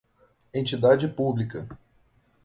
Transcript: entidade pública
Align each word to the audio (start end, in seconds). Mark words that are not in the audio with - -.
entidade 0.51 1.07
pública 1.07 1.67